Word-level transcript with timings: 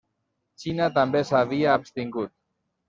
Xina 0.63 0.87
també 0.97 1.23
s'havia 1.31 1.79
abstingut. 1.79 2.37